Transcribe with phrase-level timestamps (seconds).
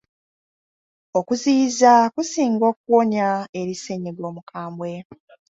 [1.19, 3.27] Okuziyiza kusinga okuwonya
[3.59, 4.91] eri ssenyiga omukambwe.